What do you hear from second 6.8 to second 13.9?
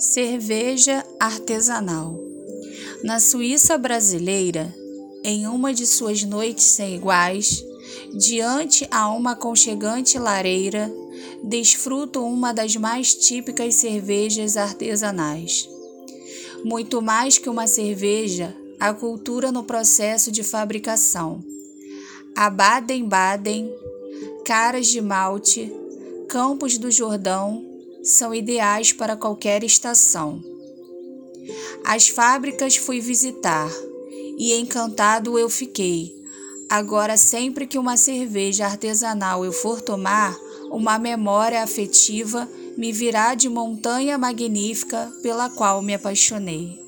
iguais, diante a uma aconchegante lareira, desfruto uma das mais típicas